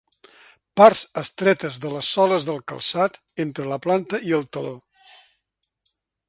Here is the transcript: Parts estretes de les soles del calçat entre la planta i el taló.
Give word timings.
Parts 0.79 1.01
estretes 1.21 1.77
de 1.83 1.91
les 1.95 2.09
soles 2.17 2.47
del 2.47 2.57
calçat 2.71 3.19
entre 3.45 3.67
la 3.73 3.79
planta 3.85 4.21
i 4.31 4.35
el 4.39 4.49
taló. 4.59 4.73